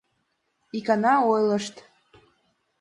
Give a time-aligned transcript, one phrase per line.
[0.77, 1.75] Икана ойлышт: